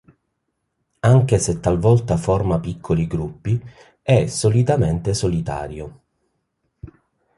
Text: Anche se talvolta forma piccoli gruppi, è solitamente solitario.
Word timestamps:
Anche 1.01 1.37
se 1.37 1.59
talvolta 1.59 2.17
forma 2.17 2.59
piccoli 2.59 3.05
gruppi, 3.05 3.61
è 4.01 4.25
solitamente 4.25 5.13
solitario. 5.13 6.01